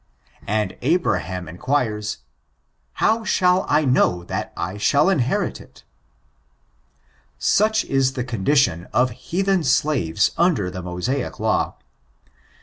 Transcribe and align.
And 0.47 0.77
Abraham 0.81 1.47
inquires, 1.47 2.23
"How 2.93 3.23
shall 3.23 3.67
I 3.69 3.85
know 3.85 4.23
that 4.23 4.51
I 4.57 4.77
shall 4.77 5.05
inhtrii 5.13 5.61
it?*' 5.61 5.83
Such 7.37 7.85
is 7.85 8.13
the 8.13 8.23
condition 8.23 8.87
of 8.93 9.11
heathen 9.11 9.63
slares 9.63 10.31
under 10.39 10.71
the 10.71 10.81
Mosaic 10.81 11.39
Law. 11.39 11.75